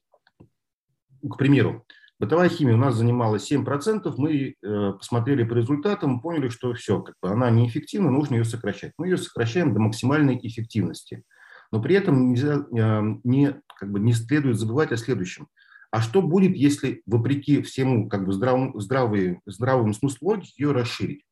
[1.29, 1.87] к примеру,
[2.19, 7.15] бытовая химия у нас занимала 7%, мы э, посмотрели по результатам, поняли, что все, как
[7.23, 8.93] бы она неэффективна, нужно ее сокращать.
[8.99, 11.23] Мы ее сокращаем до максимальной эффективности.
[11.71, 15.49] Но при этом нельзя, э, не, как бы не следует забывать о следующем.
[15.91, 21.25] А что будет, если, вопреки всему как бы здравому, здравый, здравому смыслу логики, ее расширить?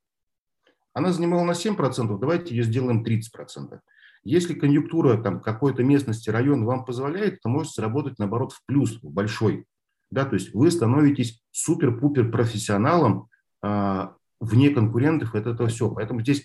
[0.93, 3.79] Она занимала на 7%, давайте ее сделаем 30%.
[4.23, 9.11] Если конъюнктура там, какой-то местности, район вам позволяет, то может сработать, наоборот, в плюс, в
[9.11, 9.65] большой.
[10.11, 13.29] Да, то есть вы становитесь супер-пупер профессионалом
[13.63, 15.91] а, вне конкурентов от этого все.
[15.91, 16.45] Поэтому здесь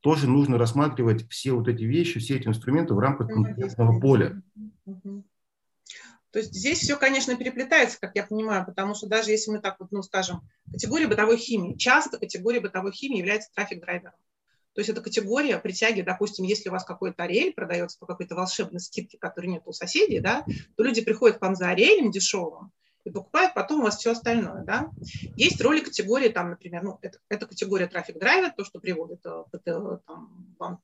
[0.00, 4.42] тоже нужно рассматривать все вот эти вещи, все эти инструменты в рамках конкурентного поля.
[6.32, 9.76] То есть здесь все, конечно, переплетается, как я понимаю, потому что даже если мы так
[9.80, 14.14] вот, ну, скажем, категория бытовой химии, часто категория бытовой химии является трафик-драйвером.
[14.74, 18.80] То есть эта категория притягивает, допустим, если у вас какой-то арель продается по какой-то волшебной
[18.80, 20.44] скидке, которой нет у соседей, да,
[20.76, 22.70] то люди приходят к вам за арелем дешевым
[23.04, 24.62] и покупают потом у вас все остальное.
[24.62, 24.90] Да.
[25.36, 29.42] Есть роли категории, там, например, ну, это, это категория трафик-драйвер, то, что приводит э,
[30.06, 30.80] там, вам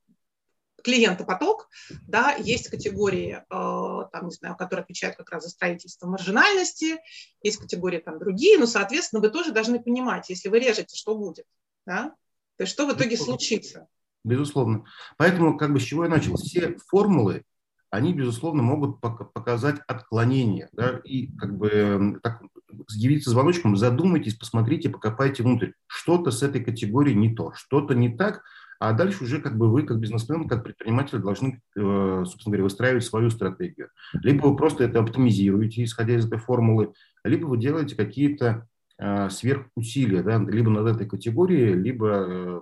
[0.86, 1.68] клиентопоток,
[2.06, 6.98] да, есть категории, э, там, не знаю, которые отвечают как раз за строительство маржинальности,
[7.42, 11.44] есть категории там другие, но, соответственно, вы тоже должны понимать, если вы режете, что будет,
[11.86, 12.14] да,
[12.56, 13.38] то есть что в итоге Безусловно.
[13.40, 13.86] случится.
[14.22, 14.84] Безусловно.
[15.16, 16.36] Поэтому, как бы, с чего я начал?
[16.36, 17.42] Все формулы,
[17.90, 22.42] они, безусловно, могут показать отклонение, да, и как бы так,
[22.90, 25.72] явиться звоночком, задумайтесь, посмотрите, покопайте внутрь.
[25.88, 28.44] Что-то с этой категорией не то, что-то не так,
[28.78, 33.04] а дальше уже как бы вы, как бизнесмен, как предприниматель, должны, э, собственно говоря, выстраивать
[33.04, 33.88] свою стратегию.
[34.12, 36.92] Либо вы просто это оптимизируете, исходя из этой формулы,
[37.24, 42.60] либо вы делаете какие-то э, сверхусилия, да, либо над этой категорией, либо э,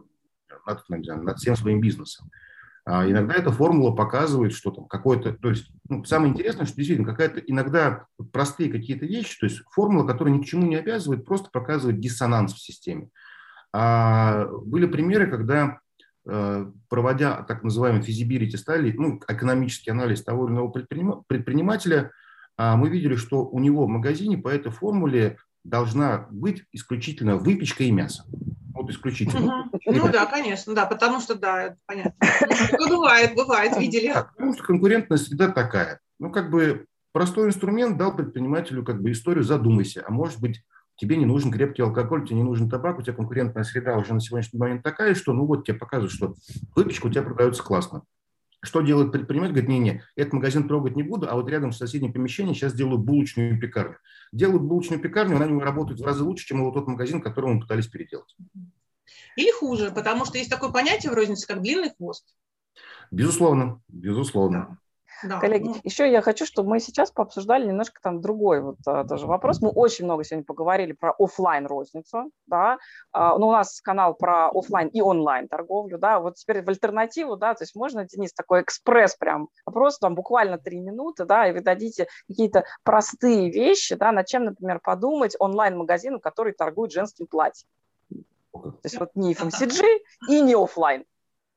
[0.67, 2.31] над, над всем своим бизнесом.
[2.87, 7.09] А иногда эта формула показывает, что там какое-то, то есть ну, самое интересное, что действительно
[7.09, 11.49] какая-то иногда простые какие-то вещи, то есть формула, которая ни к чему не обязывает, просто
[11.51, 13.09] показывает диссонанс в системе.
[13.73, 15.81] А были примеры, когда
[16.25, 22.11] проводя так называемый feasibility study, ну, экономический анализ того или иного предпринимателя,
[22.57, 27.85] а, мы видели, что у него в магазине по этой формуле должна быть исключительно выпечка
[27.85, 28.25] и мясо.
[28.75, 29.69] Вот исключительно.
[29.73, 29.81] Угу.
[29.87, 32.15] Ну да, конечно, да, потому что, да, понятно.
[32.79, 34.13] Ну, бывает, бывает, видели.
[34.13, 36.01] потому что конкурентная среда такая.
[36.19, 40.63] Ну, как бы простой инструмент дал предпринимателю как бы историю, задумайся, а может быть,
[40.97, 44.21] тебе не нужен крепкий алкоголь, тебе не нужен табак, у тебя конкурентная среда уже на
[44.21, 46.35] сегодняшний момент такая, что ну вот тебе показывают, что
[46.75, 48.03] выпечка у тебя продается классно.
[48.63, 49.53] Что делает предприниматель?
[49.53, 53.03] Говорит, не-не, этот магазин трогать не буду, а вот рядом с соседним помещением сейчас делают
[53.03, 53.99] булочную пекарню.
[54.33, 57.89] Делают булочную пекарню, она работает в разы лучше, чем вот тот магазин, который мы пытались
[57.89, 58.35] переделать.
[59.37, 62.25] Или хуже, потому что есть такое понятие в рознице, как длинный хвост.
[63.11, 64.79] Безусловно, безусловно.
[65.25, 65.41] Да.
[65.41, 65.77] Коллеги, ну...
[65.85, 69.61] еще я хочу, чтобы мы сейчас пообсуждали немножко там другой вот а, тоже вопрос.
[69.61, 72.79] Мы очень много сегодня поговорили про офлайн розницу, да,
[73.13, 77.37] а, но у нас канал про офлайн и онлайн торговлю, да, вот теперь в альтернативу,
[77.37, 81.53] да, то есть можно, Денис, такой экспресс прям, вопрос там буквально три минуты, да, и
[81.53, 87.69] вы дадите какие-то простые вещи, да, над чем, например, подумать онлайн-магазину, который торгует женским платьем.
[88.53, 89.83] То есть вот не FMCG
[90.29, 91.05] и не офлайн.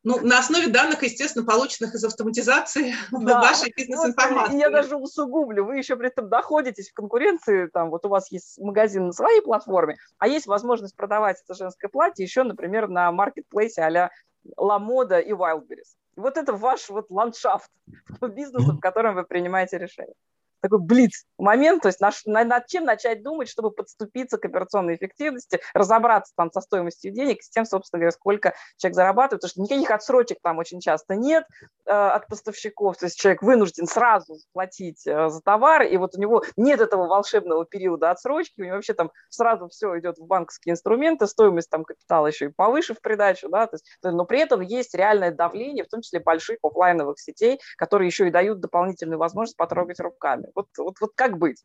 [0.07, 3.41] Ну, на основе данных, естественно, полученных из автоматизации да.
[3.41, 4.53] вашей бизнес-информации.
[4.53, 8.31] Вот, я даже усугублю, вы еще при этом находитесь в конкуренции, там, вот у вас
[8.31, 13.11] есть магазин на своей платформе, а есть возможность продавать это женское платье еще, например, на
[13.11, 14.09] маркетплейсе а-ля
[14.57, 15.97] La Moda и Wildberries.
[16.15, 17.69] Вот это ваш вот ландшафт
[18.21, 20.15] бизнеса, в котором вы принимаете решение
[20.61, 25.59] такой блиц момент, то есть наш, над чем начать думать, чтобы подступиться к операционной эффективности,
[25.73, 29.91] разобраться там со стоимостью денег, с тем, собственно говоря, сколько человек зарабатывает, потому что никаких
[29.91, 31.45] отсрочек там очень часто нет
[31.85, 36.19] э, от поставщиков, то есть человек вынужден сразу платить э, за товар, и вот у
[36.19, 40.73] него нет этого волшебного периода отсрочки, у него вообще там сразу все идет в банковские
[40.73, 44.61] инструменты, стоимость там капитала еще и повыше в придачу, да, то есть, но при этом
[44.61, 49.57] есть реальное давление, в том числе больших офлайновых сетей, которые еще и дают дополнительную возможность
[49.57, 50.46] потрогать руками.
[50.55, 51.63] Вот, вот, вот как быть?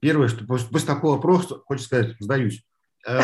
[0.00, 2.64] Первое, что после, после такого вопроса, хочется сказать, сдаюсь.
[3.06, 3.18] Э,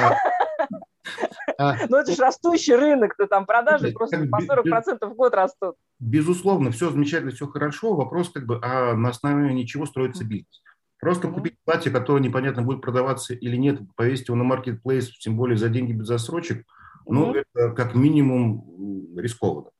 [1.58, 5.76] а, ну, это же растущий рынок, то там продажи просто по 40% в год растут.
[5.98, 7.94] Безусловно, все замечательно, все хорошо.
[7.94, 10.62] Вопрос, как бы, а на основе чего строится бизнес?
[11.00, 15.56] Просто купить платье, которое непонятно будет продаваться или нет, повесить его на маркетплейс, тем более
[15.56, 16.66] за деньги без засрочек,
[17.06, 19.70] ну, это как минимум рискованно.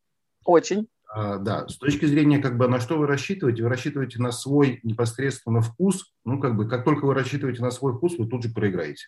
[0.45, 0.89] Очень.
[1.09, 4.81] А, да, с точки зрения, как бы, на что вы рассчитываете, вы рассчитываете на свой
[4.83, 8.51] непосредственно вкус, ну, как бы, как только вы рассчитываете на свой вкус, вы тут же
[8.51, 9.07] проиграете.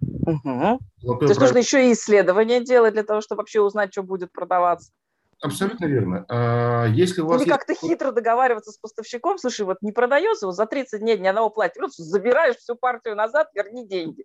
[0.00, 0.80] Угу.
[1.20, 4.90] То есть нужно еще и исследования делать для того, чтобы вообще узнать, что будет продаваться.
[5.40, 6.24] Абсолютно верно.
[6.28, 10.56] А если у вас Или как-то хитро договариваться с поставщиком, слушай, вот не продается, вот
[10.56, 14.24] за 30 дней ни одного платья, просто забираешь всю партию назад, верни деньги.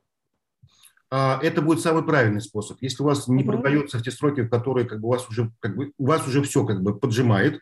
[1.16, 2.80] А, это будет самый правильный способ.
[2.82, 5.51] Если у вас не продается в те сроки, в которые как бы, у вас уже
[5.59, 7.59] как бы у вас уже все как бы поджимает,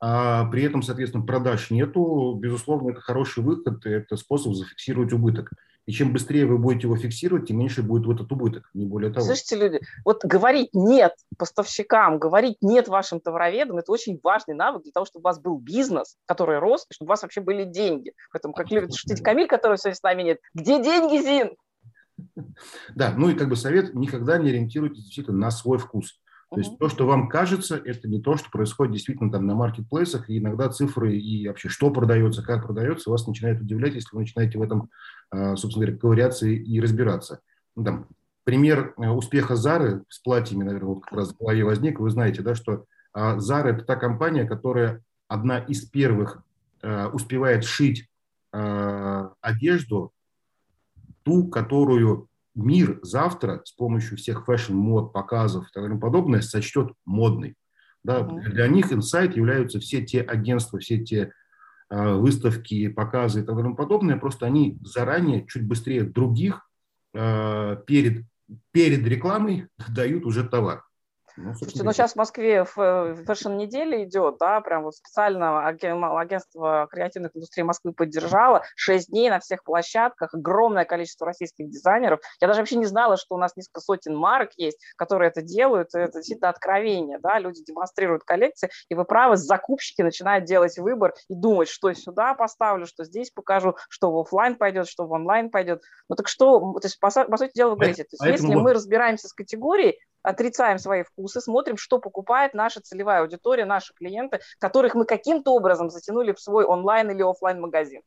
[0.00, 5.50] а при этом, соответственно, продаж нету, безусловно, это хороший выход, это способ зафиксировать убыток.
[5.84, 9.12] И чем быстрее вы будете его фиксировать, тем меньше будет вот этот убыток, не более
[9.12, 9.26] того.
[9.26, 14.92] Слышите, люди, вот говорить «нет» поставщикам, говорить «нет» вашим товароведам– это очень важный навык для
[14.92, 18.14] того, чтобы у вас был бизнес, который рос, и чтобы у вас вообще были деньги.
[18.32, 21.54] Поэтому, как любит шутить Камиль, который сегодня с нами нет, где деньги, Зин?
[22.94, 26.20] Да, ну и как бы совет, никогда не ориентируйтесь действительно на свой вкус.
[26.50, 30.30] То есть то, что вам кажется, это не то, что происходит действительно там на маркетплейсах,
[30.30, 34.58] и иногда цифры и вообще что продается, как продается, вас начинает удивлять, если вы начинаете
[34.58, 34.88] в этом,
[35.30, 37.40] а, собственно говоря, ковыряться и разбираться.
[37.74, 38.08] Ну, там,
[38.44, 42.42] пример э, успеха Зары с платьями, наверное, вот как раз в голове возник, вы знаете,
[42.42, 42.84] да, что
[43.14, 46.42] Зара– это та компания, которая одна из первых
[46.82, 48.08] э, успевает шить
[48.52, 50.12] э, одежду,
[51.24, 57.56] ту, которую мир завтра с помощью всех fashion-мод, показов и тому подобное сочтет модной.
[58.04, 58.50] Да, mm-hmm.
[58.50, 61.32] Для них инсайт являются все те агентства, все те
[61.90, 64.18] э, выставки, показы и тому подобное.
[64.18, 66.68] Просто они заранее, чуть быстрее других,
[67.14, 68.24] э, перед,
[68.72, 70.83] перед рекламой дают уже товар.
[71.36, 77.64] Ну, Слушайте, ну сейчас в Москве фэшн-неделя идет, да, прям вот специально агентство креативных индустрий
[77.64, 82.20] Москвы поддержало, шесть дней на всех площадках, огромное количество российских дизайнеров.
[82.40, 85.88] Я даже вообще не знала, что у нас несколько сотен марок есть, которые это делают,
[85.94, 91.34] это действительно откровение, да, люди демонстрируют коллекции, и вы правы, закупщики начинают делать выбор и
[91.34, 95.82] думать, что сюда поставлю, что здесь покажу, что в офлайн пойдет, что в онлайн пойдет.
[96.08, 98.72] Ну так что, то есть, по, по сути дела, вы говорите, то есть, если мы
[98.72, 104.94] разбираемся с категорией, отрицаем свои вкусы, смотрим, что покупает наша целевая аудитория, наши клиенты, которых
[104.94, 108.00] мы каким-то образом затянули в свой онлайн или офлайн магазин.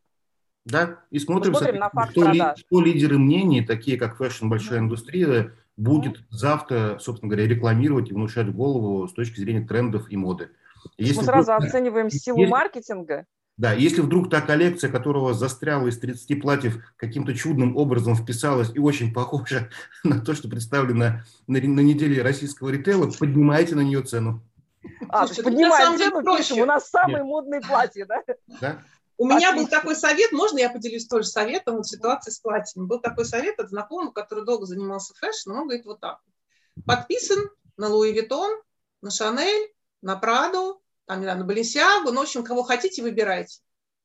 [0.66, 2.58] Да, и смотрим, смотрим на факт что, продаж.
[2.58, 8.14] Ли, что лидеры мнений, такие как fashion, большая индустрия, будет завтра, собственно говоря, рекламировать и
[8.14, 10.50] внушать голову с точки зрения трендов и моды.
[10.98, 13.26] Если мы сразу вдруг, оцениваем силу маркетинга
[13.58, 18.80] да, если вдруг та коллекция, которая застряла из 30 платьев, каким-то чудным образом вписалась и
[18.80, 19.70] очень похожа
[20.04, 24.44] на то, что представлено на, на неделе российского ритейла, поднимайте на нее цену.
[25.10, 27.26] А, то есть поднимаем цену, пишем, у нас самые Нет.
[27.26, 28.24] модные платья, да?
[28.62, 28.84] Да.
[29.18, 32.86] У меня был такой совет, можно я поделюсь тоже советом вот ситуации с платьями?
[32.86, 36.20] Был такой совет от знакомого, который долго занимался fashion ом, он говорит вот так.
[36.86, 38.62] Подписан на Луи Виттон,
[39.02, 43.60] на Шанель, на Праду, там, не знаю, на Баленсиагу, ну, в общем, кого хотите, выбирайте.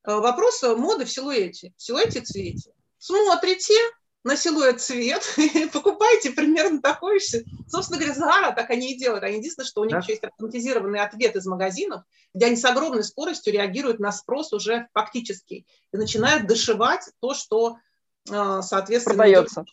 [0.05, 2.73] Э, вопрос моды в силуэте, в силуэте цвете.
[2.99, 3.75] Смотрите
[4.23, 5.23] на силуэт цвет,
[5.73, 7.45] покупайте примерно такой же.
[7.67, 9.25] Собственно говоря, Зара так они и делают.
[9.25, 9.99] Они единственное, что у них да?
[9.99, 14.87] еще есть автоматизированный ответ из магазинов, где они с огромной скоростью реагируют на спрос уже
[14.95, 17.79] фактически и начинают дошивать то, что
[18.27, 19.65] соответственно, продается.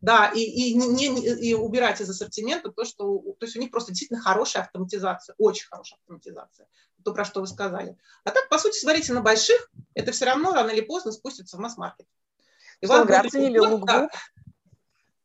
[0.00, 3.18] Да, и, и, не, и убирать из ассортимента то, что...
[3.38, 6.66] То есть у них просто действительно хорошая автоматизация, очень хорошая автоматизация,
[7.04, 7.96] то, про что вы сказали.
[8.24, 11.60] А так, по сути, смотрите, на больших, это все равно рано или поздно спустится в
[11.60, 12.06] масс-маркет.
[12.80, 14.10] И вам оценили лукбук,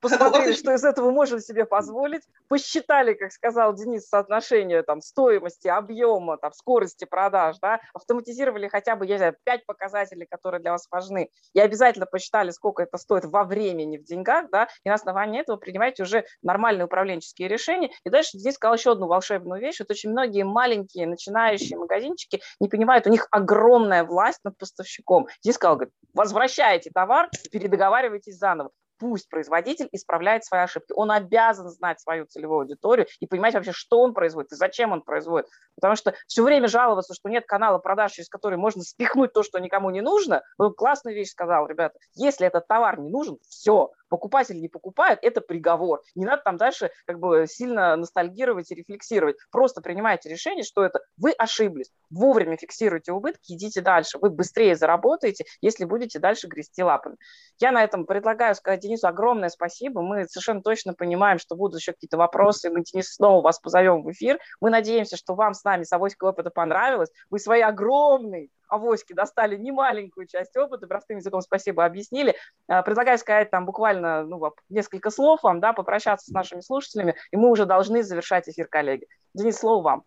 [0.01, 6.37] посмотрели, что из этого можно себе позволить, посчитали, как сказал Денис, соотношение там, стоимости, объема,
[6.37, 11.29] там, скорости продаж, да, автоматизировали хотя бы, я знаю, 5 показателей, которые для вас важны,
[11.53, 15.57] и обязательно посчитали, сколько это стоит во времени, в деньгах, да, и на основании этого
[15.57, 17.91] принимаете уже нормальные управленческие решения.
[18.03, 22.69] И дальше Денис сказал еще одну волшебную вещь, это очень многие маленькие начинающие магазинчики не
[22.69, 25.27] понимают, у них огромная власть над поставщиком.
[25.43, 30.93] Денис сказал, говорит, возвращайте товар, передоговаривайтесь заново пусть производитель исправляет свои ошибки.
[30.95, 35.01] Он обязан знать свою целевую аудиторию и понимать вообще, что он производит и зачем он
[35.01, 35.47] производит.
[35.75, 39.59] Потому что все время жаловаться, что нет канала продаж, через который можно спихнуть то, что
[39.59, 41.97] никому не нужно, вы классную вещь сказал, ребята.
[42.13, 46.01] Если этот товар не нужен, все, покупатель не покупает, это приговор.
[46.15, 49.37] Не надо там дальше как бы сильно ностальгировать и рефлексировать.
[49.51, 51.91] Просто принимайте решение, что это вы ошиблись.
[52.09, 54.17] Вовремя фиксируйте убытки, идите дальше.
[54.19, 57.17] Вы быстрее заработаете, если будете дальше грести лапами.
[57.59, 60.01] Я на этом предлагаю сказать Денису огромное спасибо.
[60.01, 62.69] Мы совершенно точно понимаем, что будут еще какие-то вопросы.
[62.69, 64.39] Мы, Денис, снова вас позовем в эфир.
[64.59, 67.11] Мы надеемся, что вам с нами с Авоськой опыта понравилось.
[67.29, 72.35] Вы свои огромные авоськи достали немаленькую часть опыта, простым языком спасибо объяснили.
[72.67, 77.37] А, предлагаю сказать там буквально ну, несколько слов вам, да, попрощаться с нашими слушателями, и
[77.37, 79.07] мы уже должны завершать эфир, коллеги.
[79.33, 80.03] Денис, слово вам.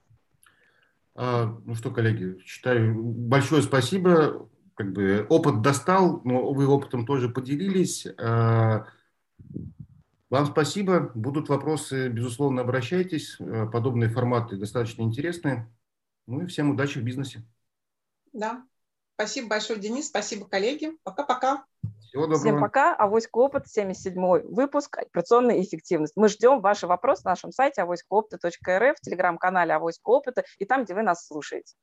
[1.15, 4.49] А, ну что, коллеги, считаю, большое спасибо.
[4.75, 8.07] Как бы опыт достал, но вы опытом тоже поделились.
[8.19, 8.87] А,
[10.33, 11.13] Вам спасибо.
[11.15, 13.37] Будут вопросы, безусловно, обращайтесь.
[13.39, 15.71] Э, подобные форматы достаточно интересные.
[16.27, 17.43] Ну и всем удачи в бизнесе.
[18.33, 18.65] Да.
[19.15, 20.09] Спасибо большое, Денис.
[20.09, 20.93] Спасибо, коллеги.
[21.03, 21.65] Пока-пока.
[22.01, 22.41] Всего доброго.
[22.41, 22.95] Всем пока.
[22.95, 26.15] Авоська опыт, 77-й выпуск «Операционная эффективность».
[26.17, 30.95] Мы ждем ваши вопросы на нашем сайте авоськаопыта.рф, в телеграм-канале Авоська опыта и там, где
[30.95, 31.75] вы нас слушаете.